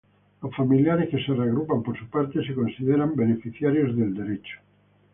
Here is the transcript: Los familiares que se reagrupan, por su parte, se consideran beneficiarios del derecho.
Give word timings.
Los 0.41 0.55
familiares 0.55 1.09
que 1.09 1.23
se 1.23 1.31
reagrupan, 1.31 1.83
por 1.83 1.95
su 1.95 2.07
parte, 2.09 2.43
se 2.43 2.55
consideran 2.55 3.15
beneficiarios 3.15 3.95
del 3.95 4.15
derecho. 4.15 4.57